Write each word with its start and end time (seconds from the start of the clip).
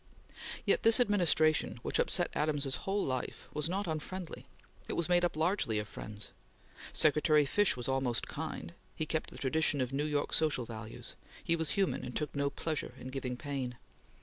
Yet 0.65 0.81
this 0.81 0.99
administration, 0.99 1.79
which 1.83 1.99
upset 1.99 2.31
Adams's 2.33 2.73
whole 2.89 3.05
life, 3.05 3.47
was 3.53 3.69
not 3.69 3.85
unfriendly; 3.85 4.45
it 4.89 4.93
was 4.93 5.09
made 5.09 5.23
up 5.23 5.35
largely 5.37 5.77
of 5.77 5.87
friends. 5.87 6.31
Secretary 6.91 7.45
Fish 7.45 7.77
was 7.77 7.87
almost 7.87 8.27
kind; 8.27 8.73
he 8.95 9.05
kept 9.05 9.29
the 9.29 9.37
tradition 9.37 9.79
of 9.79 9.93
New 9.93 10.05
York 10.05 10.33
social 10.33 10.65
values; 10.65 11.13
he 11.43 11.55
was 11.55 11.69
human 11.77 12.03
and 12.03 12.15
took 12.15 12.35
no 12.35 12.49
pleasure 12.49 12.93
in 12.99 13.09
giving 13.09 13.37
pain. 13.37 13.75